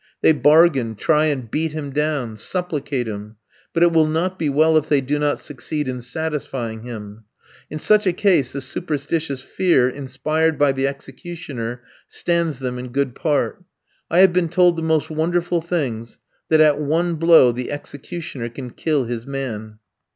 They 0.21 0.31
bargain, 0.31 0.95
try 0.95 1.25
and 1.25 1.51
beat 1.51 1.73
him 1.73 1.91
down, 1.91 2.35
supplicate 2.35 3.07
him; 3.07 3.35
but 3.71 3.83
it 3.83 3.91
will 3.93 4.07
not 4.07 4.39
be 4.39 4.49
well 4.49 4.75
if 4.75 4.89
they 4.89 4.99
do 4.99 5.19
not 5.19 5.39
succeed 5.39 5.87
in 5.87 6.01
satisfying 6.01 6.81
him. 6.81 7.25
In 7.69 7.77
such 7.77 8.07
a 8.07 8.11
case 8.13 8.53
the 8.53 8.61
superstitious 8.61 9.41
fear 9.41 9.87
inspired 9.87 10.57
by 10.57 10.71
the 10.71 10.87
executioner 10.87 11.83
stands 12.07 12.57
them 12.57 12.79
in 12.79 12.87
good 12.87 13.13
part. 13.13 13.63
I 14.09 14.21
had 14.21 14.33
been 14.33 14.49
told 14.49 14.75
the 14.75 14.81
most 14.81 15.11
wonderful 15.11 15.61
things 15.61 16.17
that 16.49 16.61
at 16.61 16.79
one 16.81 17.13
blow 17.13 17.51
the 17.51 17.69
executioner 17.69 18.49
can 18.49 18.71
kill 18.71 19.03
his 19.03 19.27
man. 19.27 19.77